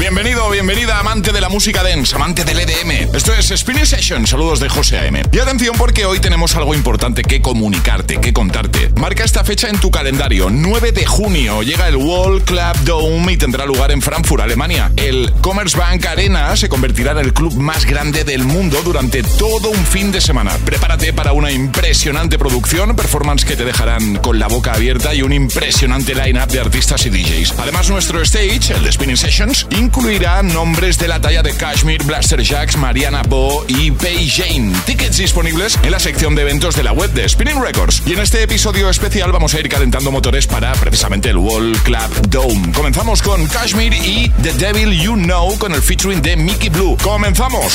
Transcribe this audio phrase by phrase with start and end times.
[0.00, 3.14] Bienvenido, bienvenida, amante de la música dance, amante del EDM.
[3.14, 4.26] Esto es Spinning Session.
[4.26, 5.24] Saludos de José A.M.
[5.30, 8.88] Y atención porque hoy tenemos algo importante que comunicarte, que contarte.
[8.96, 10.48] Marca esta fecha en tu calendario.
[10.48, 14.90] 9 de junio llega el World Club Dome y tendrá lugar en Frankfurt, Alemania.
[14.96, 19.84] El Commerzbank Arena se convertirá en el club más grande del mundo durante todo un
[19.84, 20.56] fin de semana.
[20.64, 25.34] Prepárate para una impresionante producción, performance que te dejarán con la boca abierta y un
[25.34, 27.56] impresionante line-up de artistas y DJs.
[27.58, 32.40] Además, nuestro stage, el de Spinning Sessions, incluirá nombres de la talla de Kashmir, Blaster
[32.42, 34.72] Jacks, Mariana Bo y Pei Jane.
[34.86, 38.02] Tickets disponibles en la sección de eventos de la web de Spinning Records.
[38.06, 42.28] Y en este episodio especial vamos a ir calentando motores para precisamente el World Club
[42.28, 42.72] Dome.
[42.72, 46.96] Comenzamos con Kashmir y The Devil You Know con el featuring de Mickey Blue.
[47.02, 47.72] ¡Comenzamos!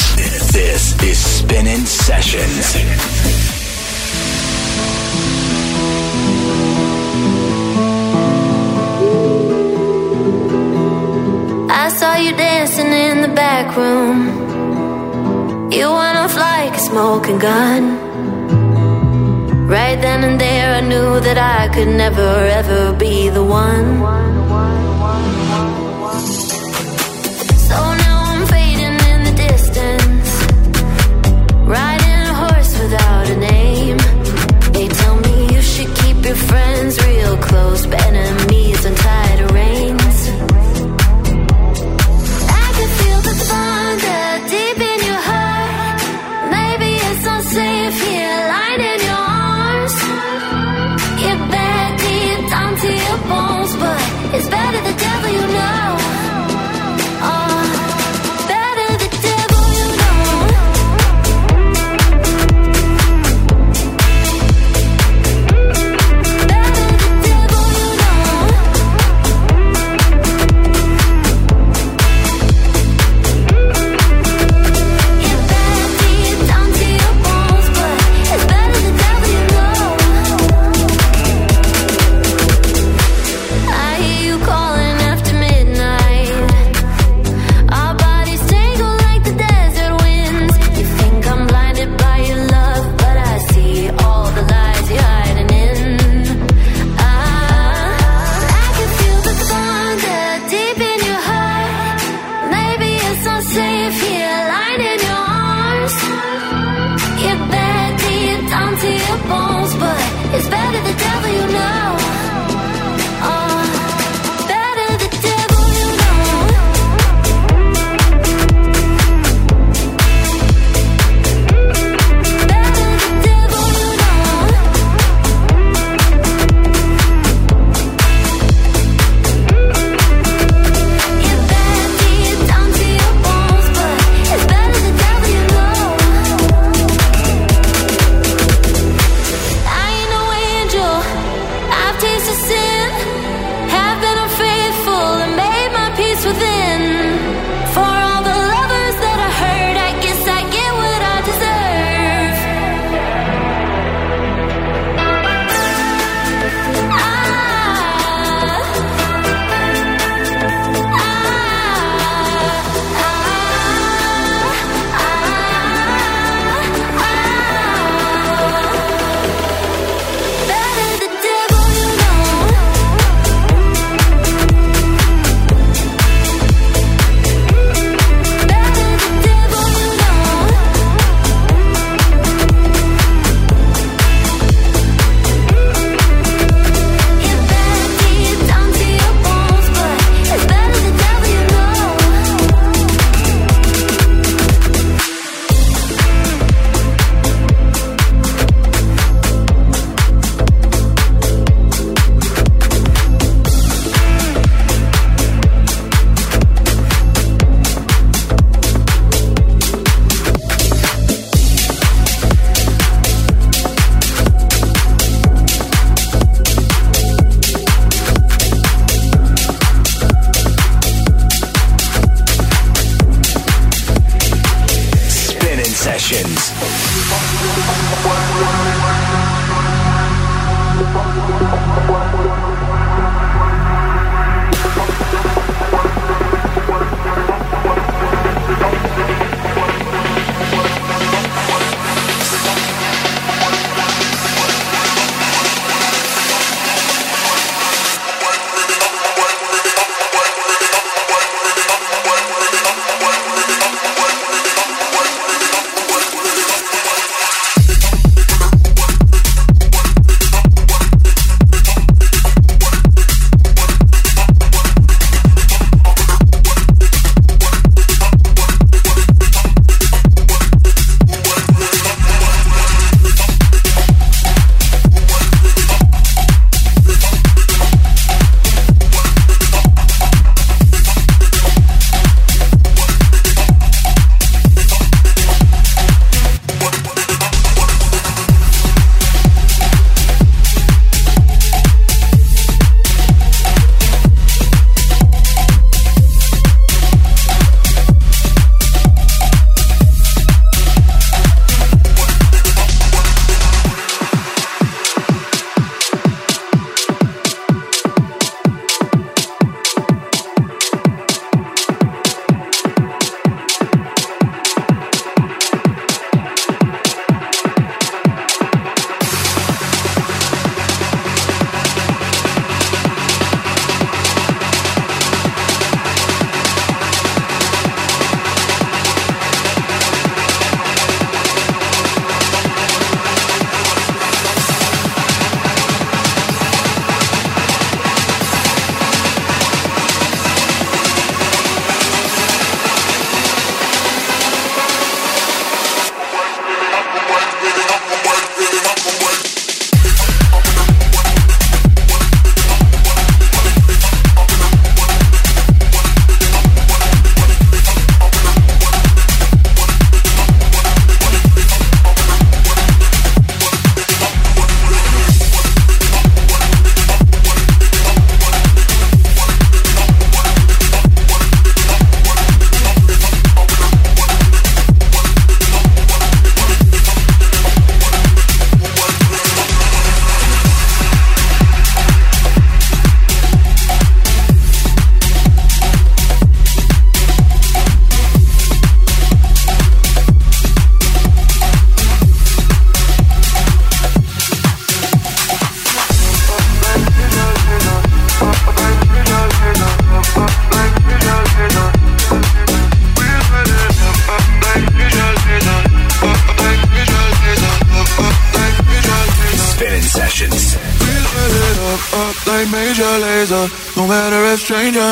[11.86, 14.18] I saw you dancing in the back room.
[15.72, 17.84] You went off like a smoking gun.
[19.68, 23.88] Right then and there, I knew that I could never ever be the one.
[27.70, 30.30] So now I'm fading in the distance.
[31.78, 34.00] Riding a horse without a name.
[34.74, 38.65] They tell me you should keep your friends real close, but enemies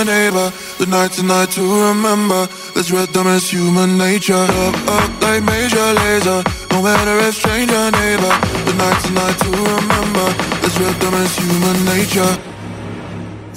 [0.03, 0.51] stranger neighbor.
[0.77, 2.47] The night tonight to remember.
[2.73, 4.33] This rhythm is human nature.
[4.33, 6.43] Up, up like major laser.
[6.71, 8.33] No matter if stranger neighbor.
[8.65, 10.27] The night tonight to remember.
[10.61, 12.52] This rhythm is human nature.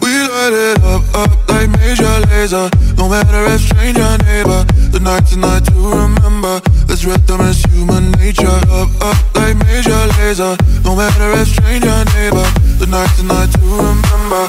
[0.06, 2.70] We light it up, up like major laser.
[2.96, 4.62] No matter if stranger neighbor.
[4.94, 5.26] The night
[5.66, 6.60] to remember.
[6.86, 8.60] This rhythm is human nature.
[8.70, 10.56] Up, up like major laser.
[10.84, 12.46] No matter if stranger neighbor.
[12.78, 14.46] The night to remember.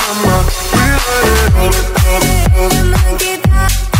[0.00, 0.40] remember.
[0.72, 1.74] We light it up,
[2.08, 3.20] up, up.
[3.20, 3.93] rhythm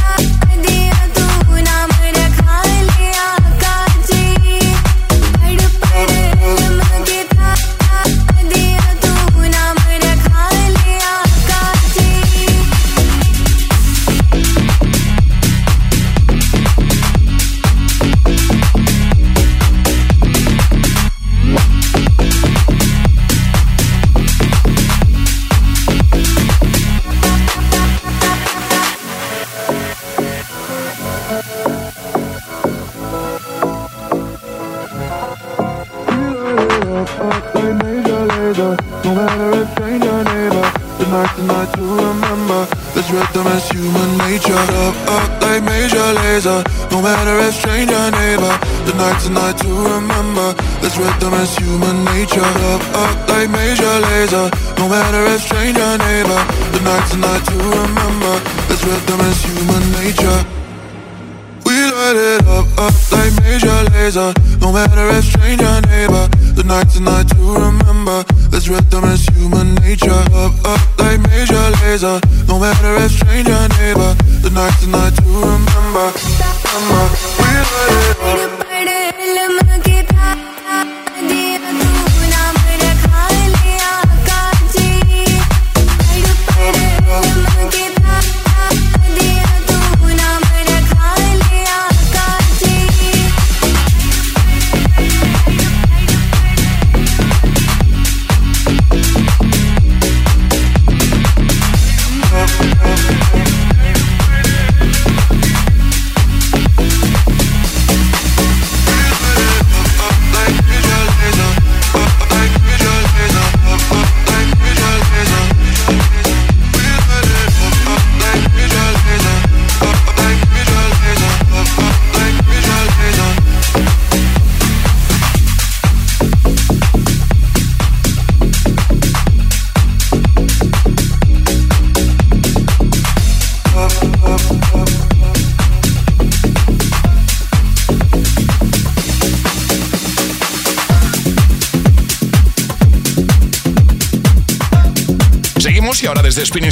[46.24, 48.56] No matter if stranger neighbor
[48.88, 50.54] The night tonight to remember.
[50.80, 52.40] This rhythm is human nature.
[52.40, 54.48] Up, up like major laser.
[54.80, 56.40] No matter if stranger neighbor
[56.72, 58.34] The night tonight to remember.
[58.72, 60.40] This rhythm is human nature.
[61.66, 64.32] We light it up, up like major laser.
[64.64, 66.24] No matter if stranger neighbor
[66.64, 72.18] The night tonight to remember This rhythm is human nature Up, up like major laser
[72.48, 76.12] no matter if stranger neighbor, the night tonight to remember.
[76.72, 77.16] remember.
[77.38, 78.53] We let it.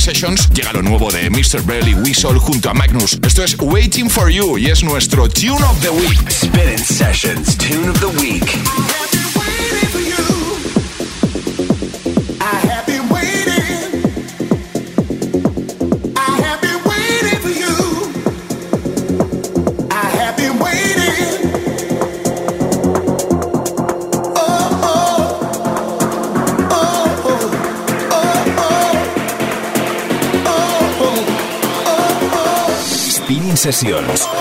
[0.02, 1.62] Sessions llega lo nuevo de Mr.
[1.64, 3.16] Belly Whistle junto a Magnus.
[3.23, 6.28] Esto es Waiting for You y es nuestro Tune of the Week.
[6.28, 9.01] Spinning Sessions Tune of the Week.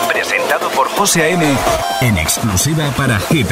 [0.07, 1.45] Presentado por José A.M.
[2.01, 3.51] En exclusiva para Hit.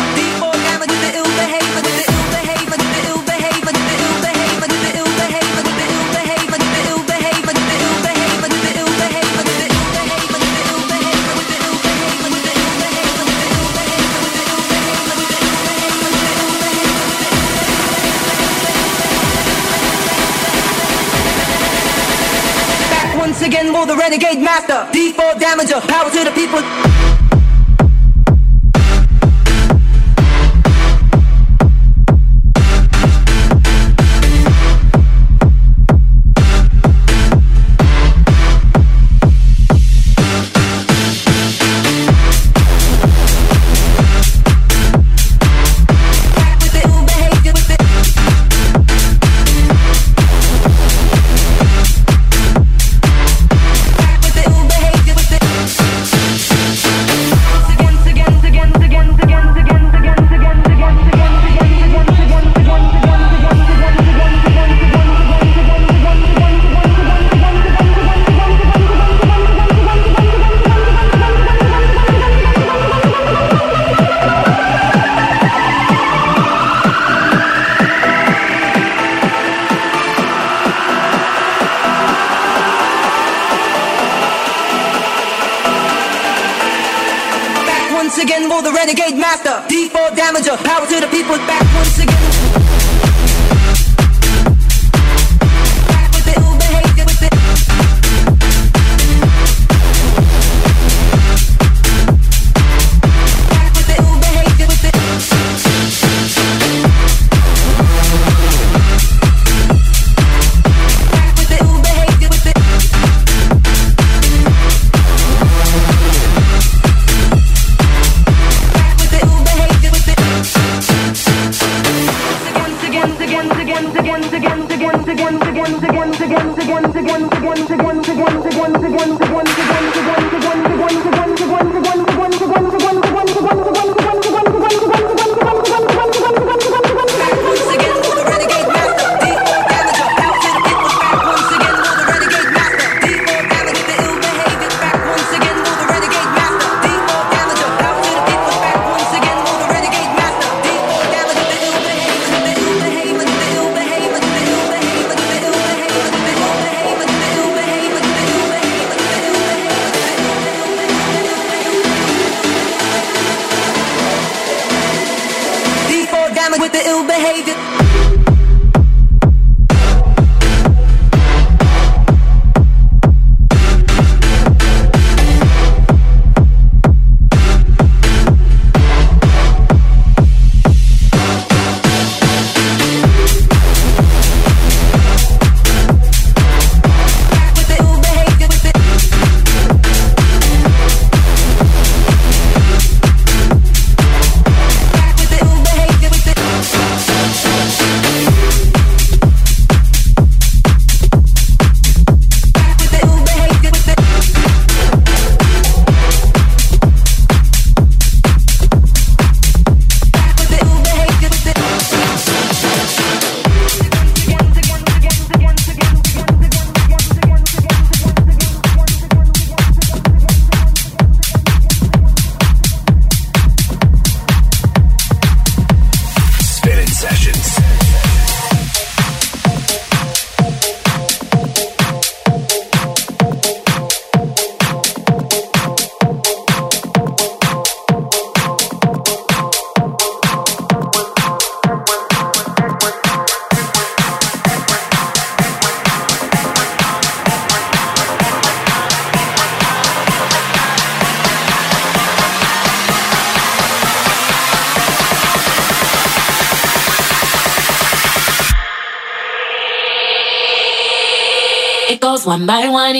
[23.85, 27.00] the renegade master, D4 damager, power to the people.
[90.57, 92.30] One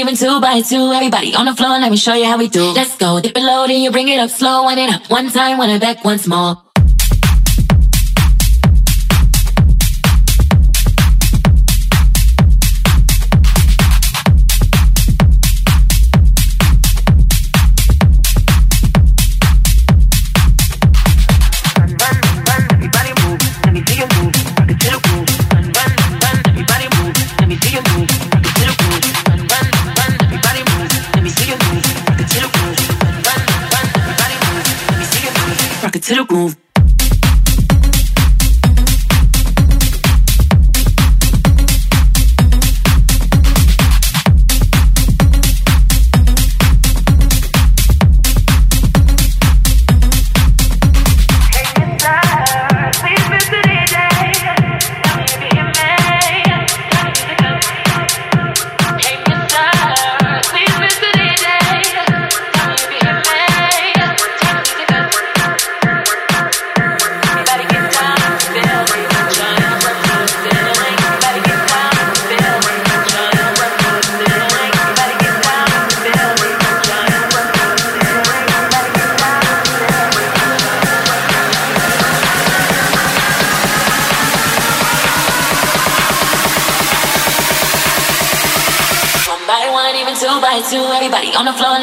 [0.01, 0.91] even two by two.
[0.91, 2.71] Everybody on the floor, let me show you how we do.
[2.71, 5.29] Let's go, dip it low, then you bring it up slow, wind it up one
[5.29, 6.70] time, wind it back once more.
[35.91, 36.55] could to the groove.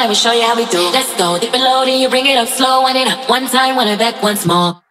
[0.07, 0.79] Me show you how we do.
[0.93, 3.47] Let's go, dip it low, then you bring it up slow, wind it up one
[3.47, 4.81] time, wind it back once more.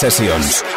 [0.00, 0.69] Sessions.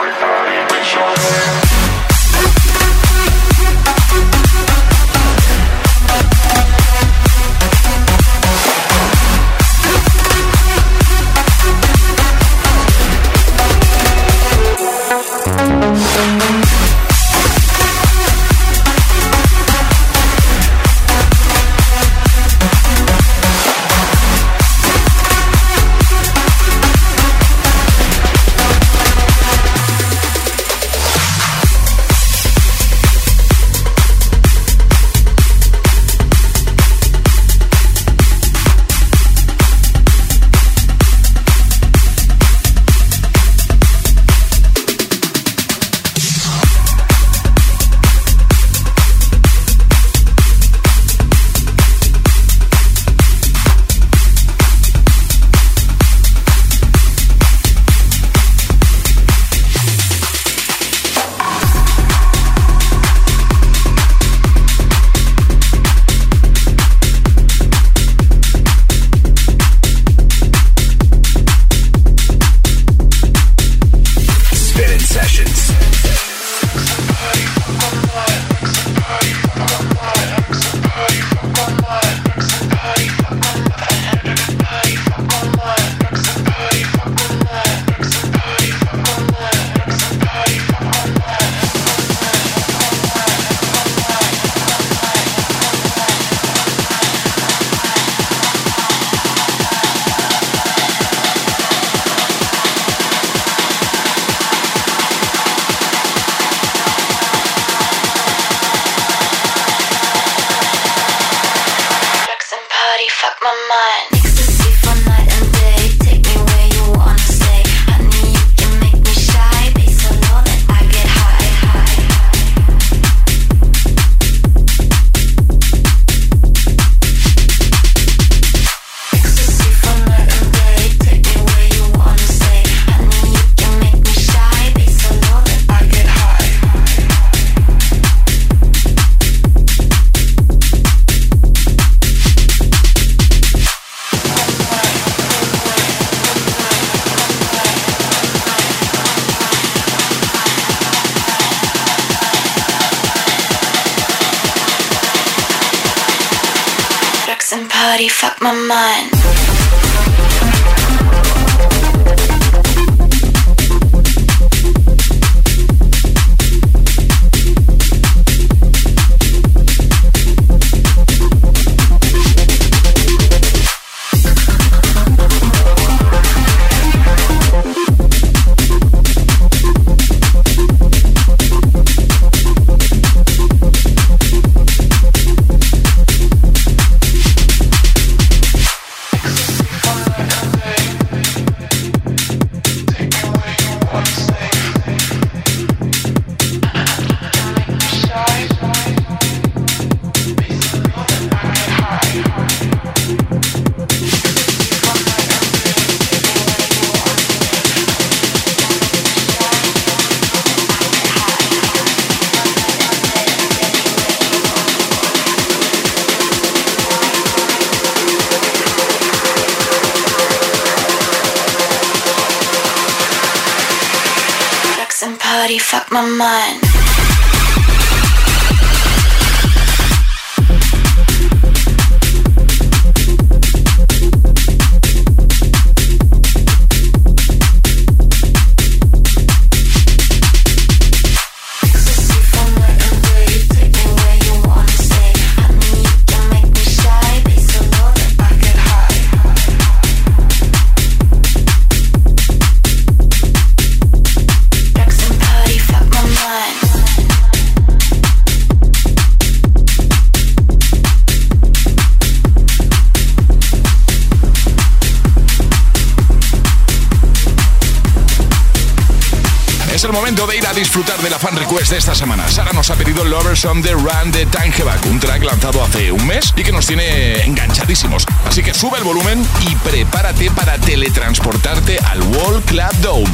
[271.53, 272.27] Request de esta semana.
[272.29, 276.05] Sara nos ha pedido Lovers on the Run de Tangeback, un track lanzado hace un
[276.07, 278.05] mes y que nos tiene enganchadísimos.
[278.25, 283.09] Así que sube el volumen y prepárate para teletransportarte al Wall Club Dome.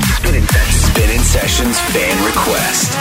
[1.24, 2.94] Sessions Fan Request.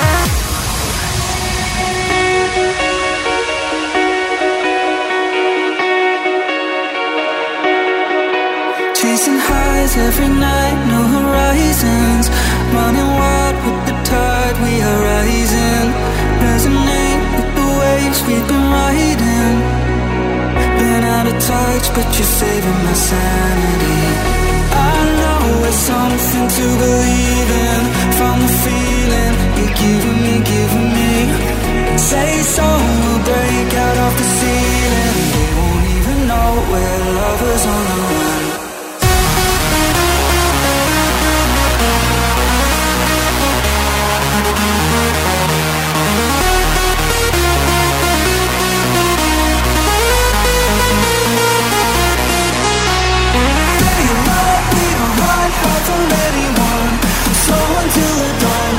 [8.94, 12.28] Chasing highs every night, no horizons.
[12.74, 15.86] Running wild with the tide, we are rising.
[16.44, 19.54] Resonate with the waves we've been riding.
[20.80, 24.00] Been out of touch, but you're saving my sanity.
[24.70, 27.82] I know it's something to believe in.
[28.18, 31.12] From the feeling you're giving me, giving me.
[31.96, 32.68] Say so,
[33.02, 35.16] we'll break out of the ceiling.
[35.34, 38.57] They won't even know we're lovers on the run.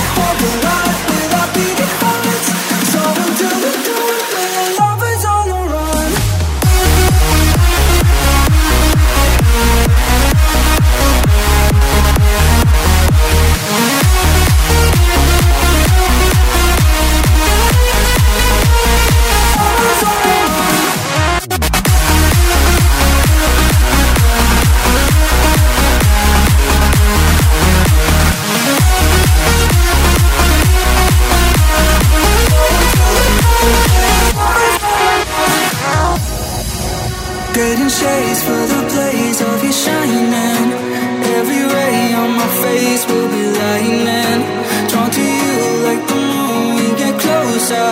[43.06, 44.40] we'll be lightning.
[44.88, 47.90] Drawn to you like the moon, we get closer.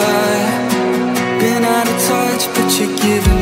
[1.40, 3.41] Been out of touch, but you're giving.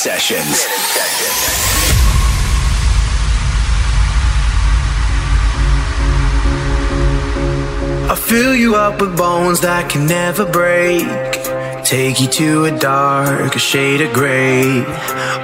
[0.00, 0.66] Sessions.
[8.08, 11.04] I fill you up with bones that can never break.
[11.84, 14.86] Take you to a dark, shade of gray.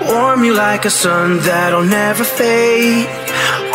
[0.09, 3.07] Warm you like a sun that'll never fade.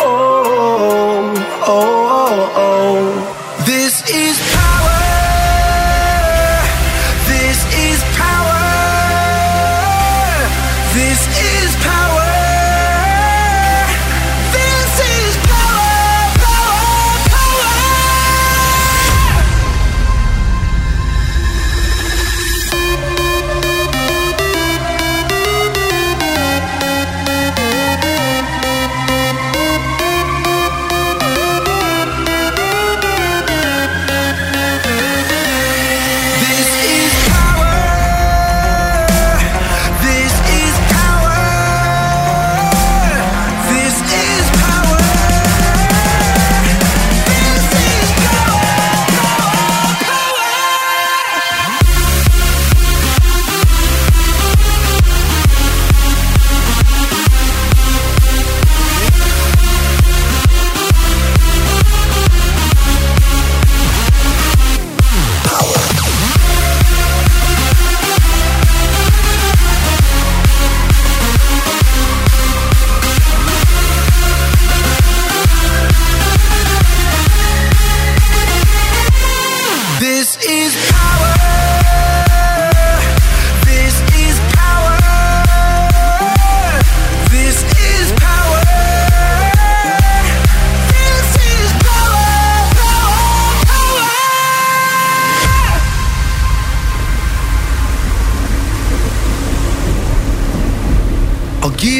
[0.00, 1.32] Oh,
[1.64, 1.92] oh,
[2.26, 3.64] oh, oh.
[3.66, 4.51] This is.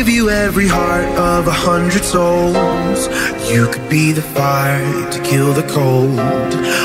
[0.04, 3.06] give you every heart of a hundred souls.
[3.48, 6.18] You could be the fire to kill the cold.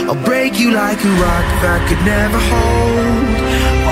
[0.08, 3.87] I'll break you like a rock that could never hold.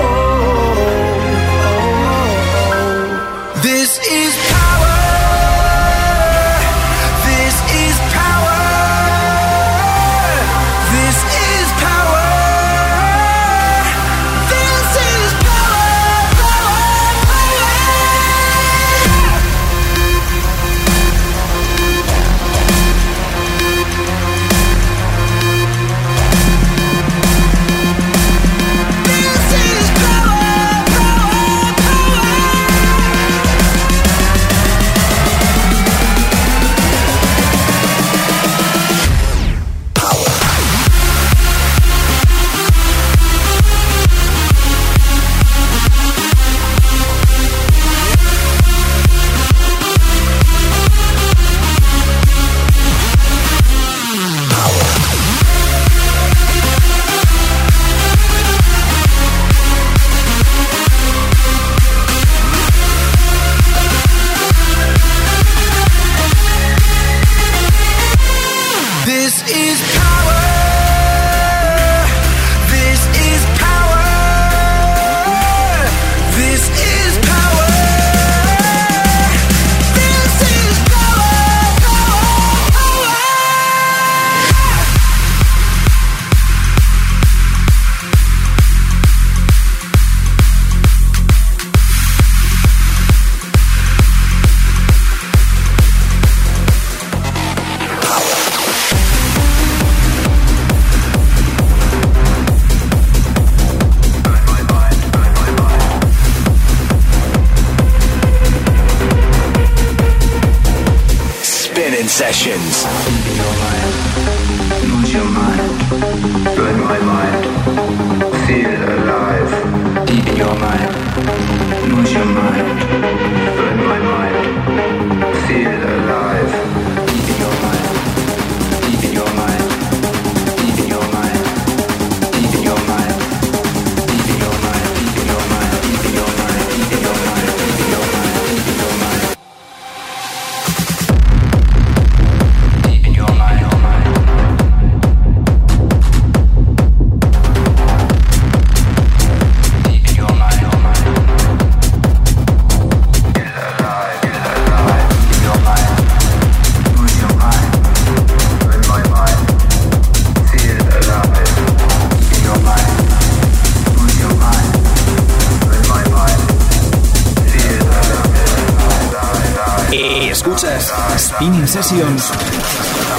[171.82, 172.32] Sessions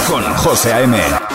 [0.08, 1.27] con José A.M.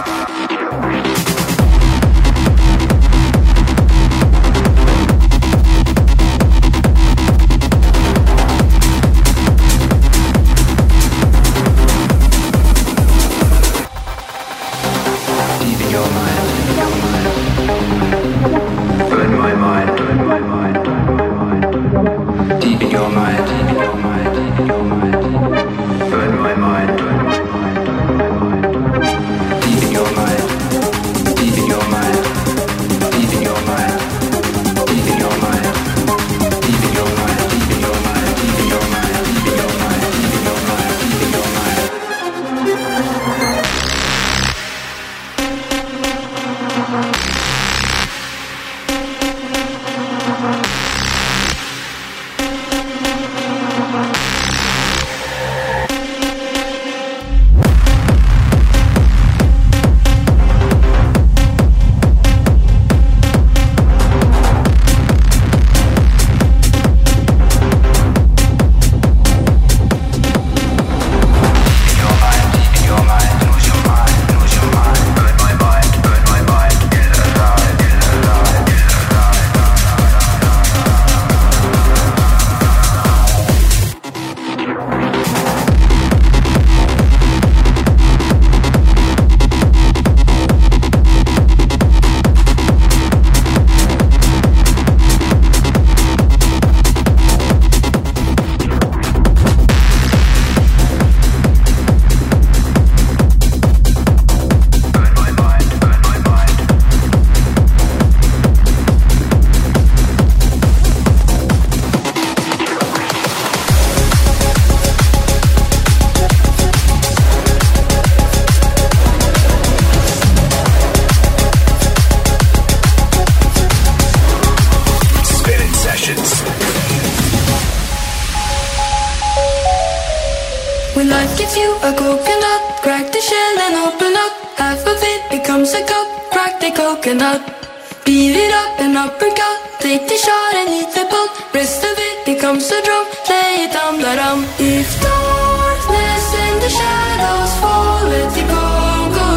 [140.72, 144.38] beat the pump, rest of it becomes a drum, play it dum da dum.
[144.58, 148.66] If darkness and the shadows fall, let the go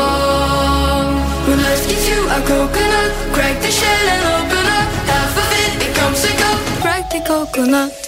[1.48, 4.90] When life gives you a coconut, crack the shell and open up.
[5.12, 8.05] Half of it becomes a cup, crack the coconut.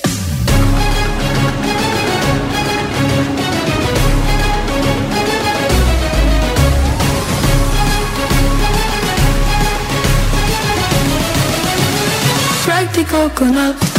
[13.09, 13.96] 濃くなって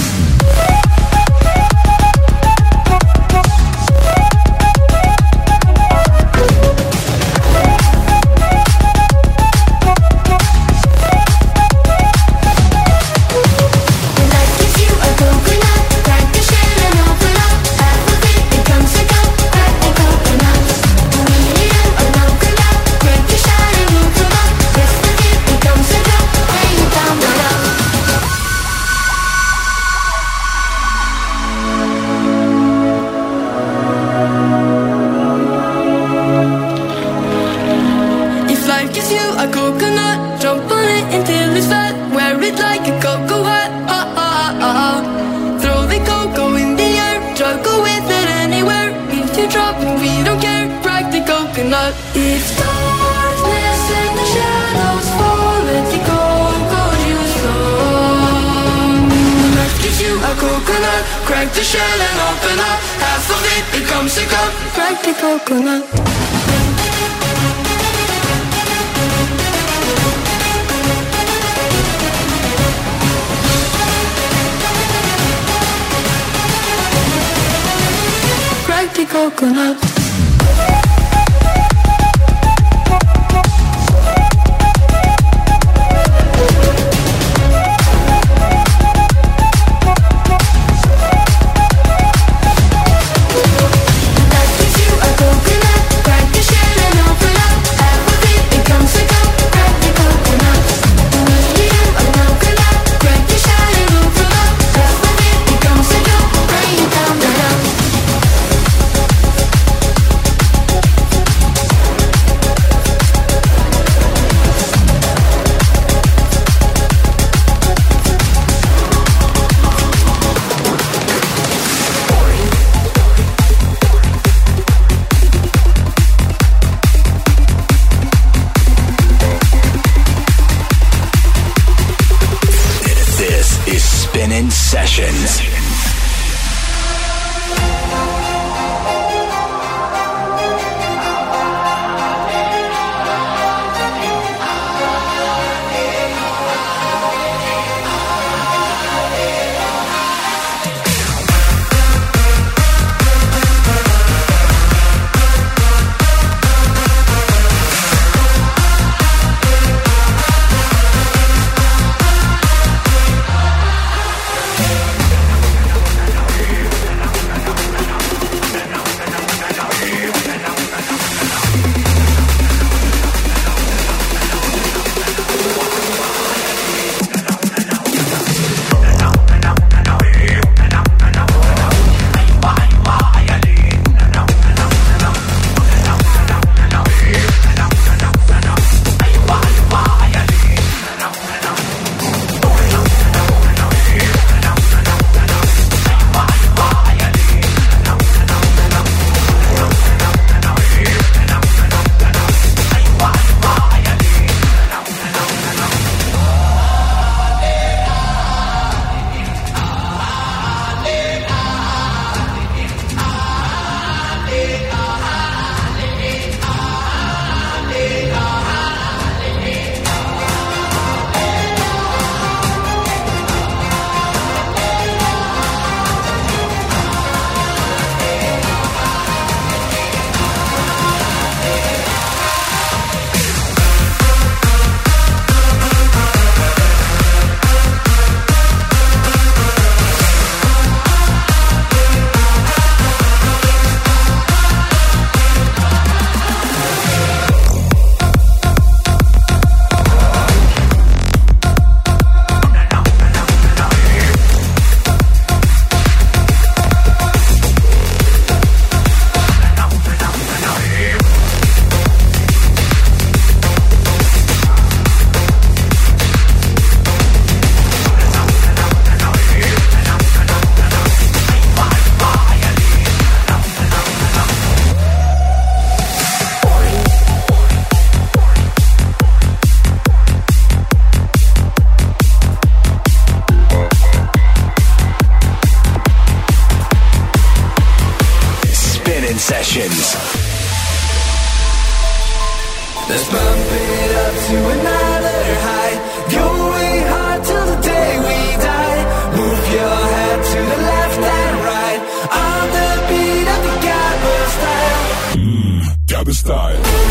[306.08, 306.87] the style.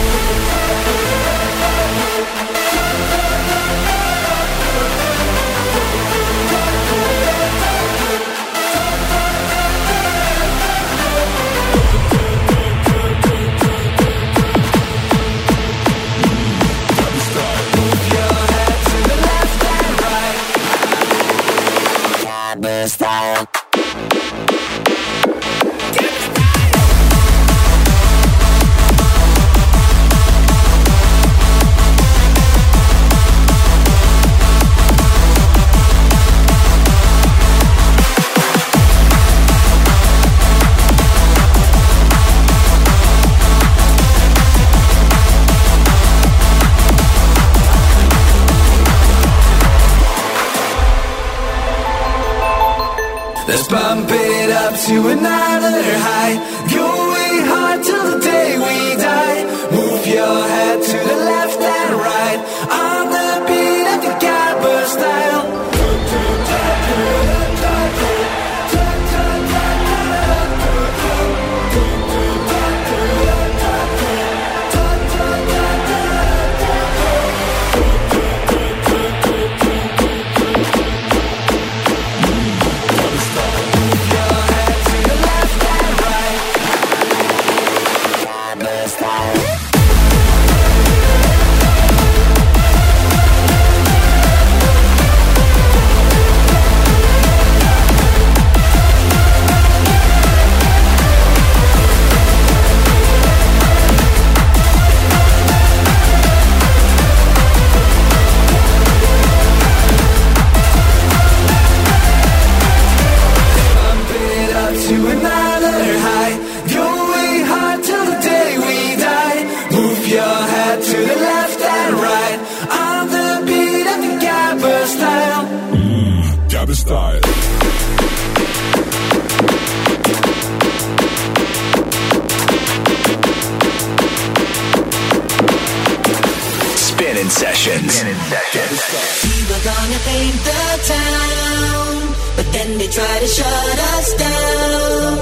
[142.98, 145.18] try to shut us down,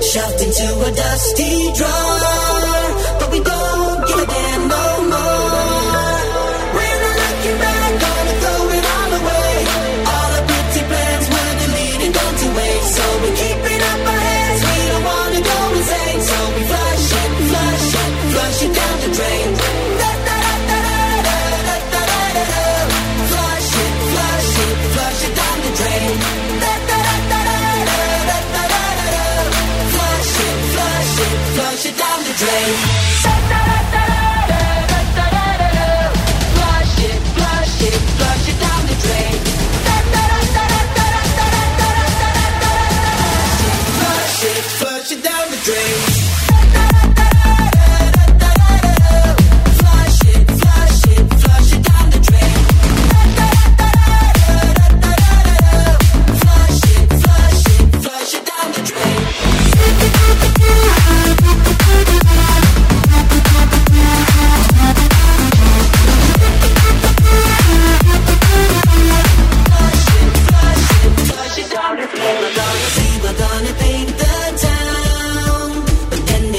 [0.00, 2.25] Shoved into a dusty drawer.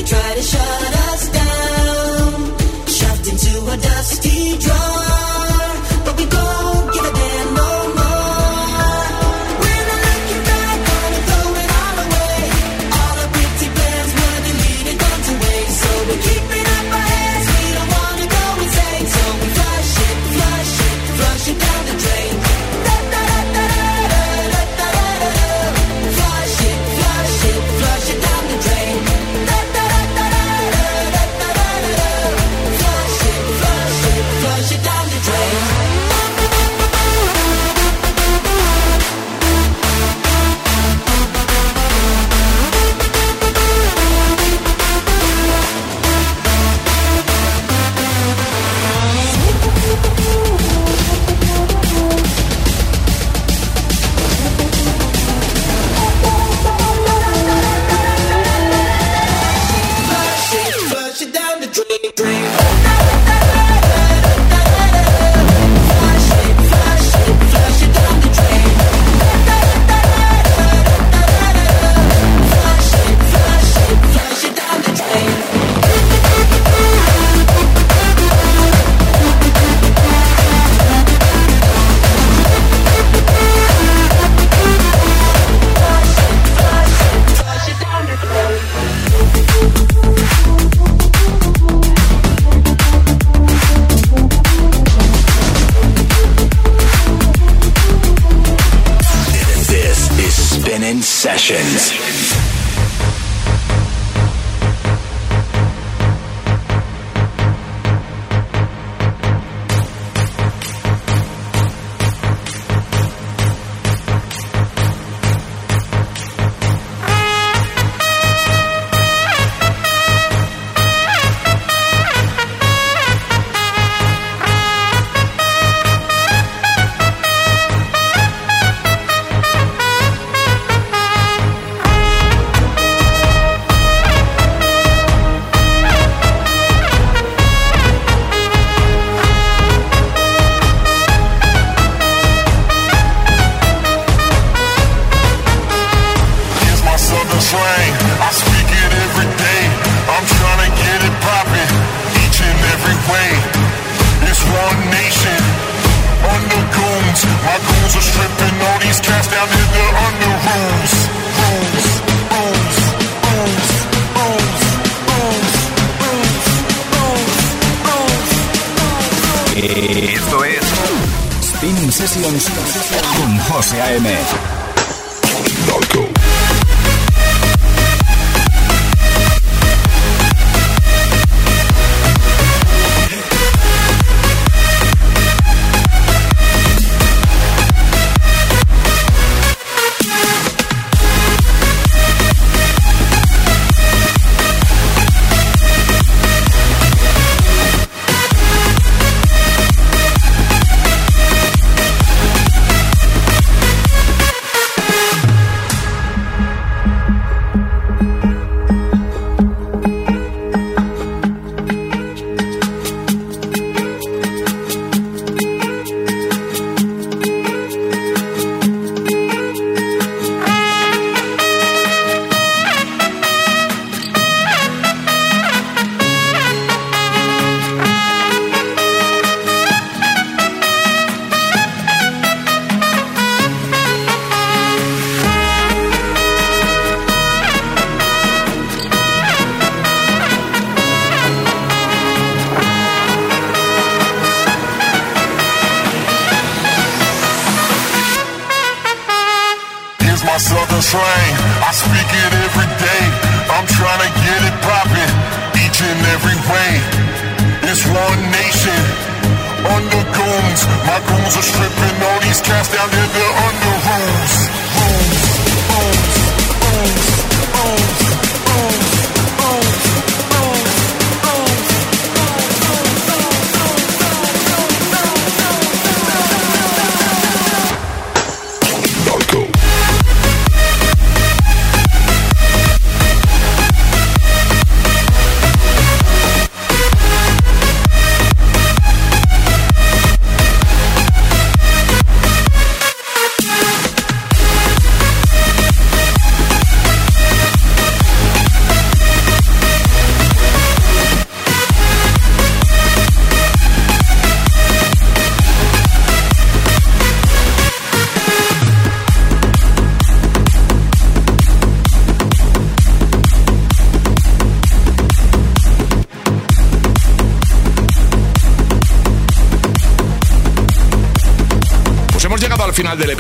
[0.07, 0.86] try to shut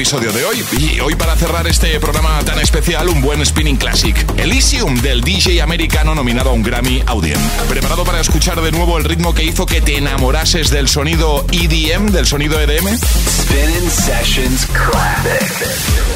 [0.07, 0.63] episodio de hoy.
[0.79, 4.15] Y hoy para cerrar este programa tan especial, un buen spinning classic.
[4.37, 7.37] Elysium del DJ americano nominado a un Grammy Audien.
[7.67, 12.05] ¿Preparado para escuchar de nuevo el ritmo que hizo que te enamorases del sonido EDM,
[12.13, 12.87] del sonido EDM?
[12.97, 16.07] Spinning Sessions Classic.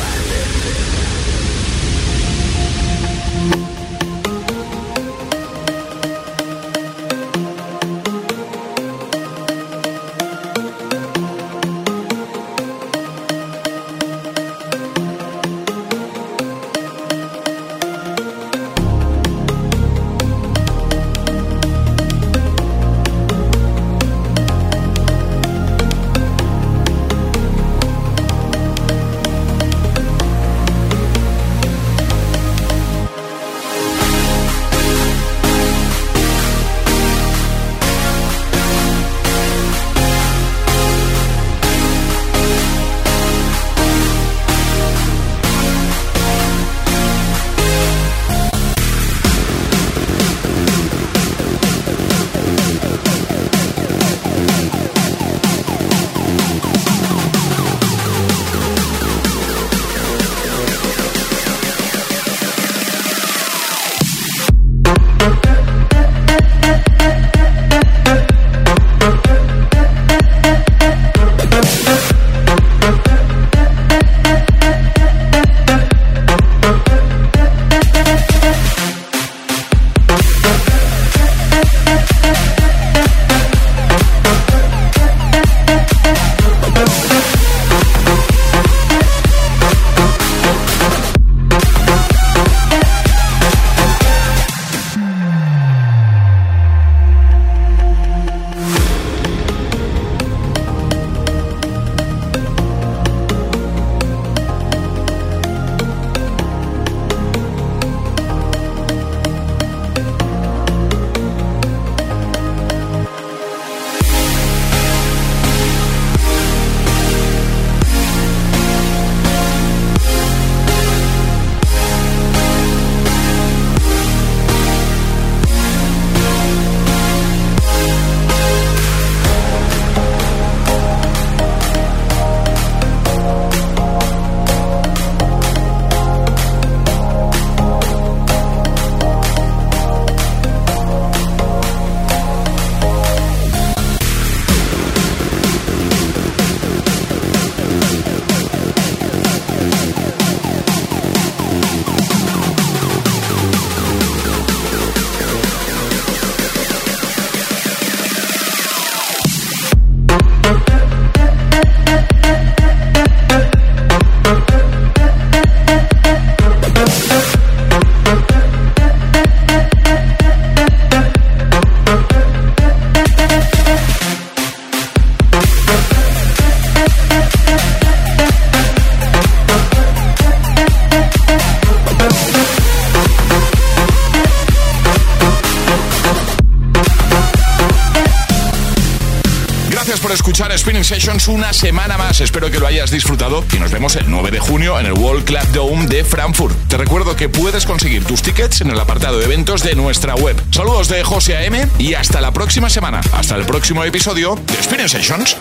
[191.21, 192.21] Sessions una semana más.
[192.21, 195.25] Espero que lo hayas disfrutado y nos vemos el 9 de junio en el World
[195.25, 196.55] Club Dome de Frankfurt.
[196.67, 200.35] Te recuerdo que puedes conseguir tus tickets en el apartado de eventos de nuestra web.
[200.51, 201.67] Saludos de José A.M.
[201.79, 203.01] y hasta la próxima semana.
[203.13, 205.37] Hasta el próximo episodio de Spinning Sessions.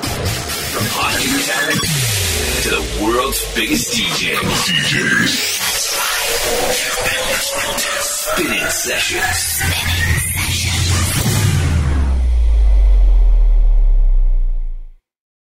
[8.02, 9.89] Spinning Sessions.